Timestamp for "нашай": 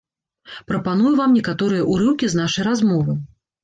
2.43-2.63